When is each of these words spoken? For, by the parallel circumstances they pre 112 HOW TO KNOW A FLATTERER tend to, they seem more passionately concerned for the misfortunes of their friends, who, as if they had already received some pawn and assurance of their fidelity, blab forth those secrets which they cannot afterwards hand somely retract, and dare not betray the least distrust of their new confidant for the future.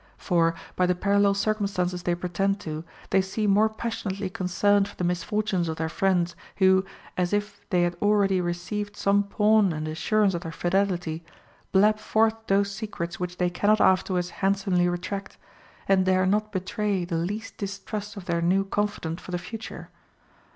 For, 0.17 0.55
by 0.75 0.87
the 0.87 0.95
parallel 0.95 1.35
circumstances 1.35 2.01
they 2.01 2.15
pre 2.15 2.27
112 2.27 2.57
HOW 2.57 2.57
TO 2.57 2.69
KNOW 2.73 2.79
A 2.79 2.81
FLATTERER 2.81 2.97
tend 2.97 3.07
to, 3.07 3.07
they 3.17 3.21
seem 3.21 3.49
more 3.51 3.69
passionately 3.69 4.29
concerned 4.31 4.87
for 4.87 4.95
the 4.95 5.03
misfortunes 5.03 5.69
of 5.69 5.75
their 5.77 5.89
friends, 5.89 6.35
who, 6.57 6.83
as 7.17 7.33
if 7.33 7.61
they 7.69 7.83
had 7.83 7.93
already 8.01 8.41
received 8.41 8.95
some 8.97 9.21
pawn 9.21 9.71
and 9.71 9.87
assurance 9.87 10.33
of 10.33 10.41
their 10.41 10.51
fidelity, 10.51 11.23
blab 11.71 11.99
forth 11.99 12.33
those 12.47 12.71
secrets 12.71 13.19
which 13.19 13.37
they 13.37 13.51
cannot 13.51 13.79
afterwards 13.79 14.31
hand 14.31 14.55
somely 14.55 14.89
retract, 14.91 15.37
and 15.87 16.07
dare 16.07 16.25
not 16.25 16.51
betray 16.51 17.05
the 17.05 17.15
least 17.17 17.57
distrust 17.57 18.17
of 18.17 18.25
their 18.25 18.41
new 18.41 18.65
confidant 18.65 19.21
for 19.21 19.29
the 19.29 19.37
future. 19.37 19.89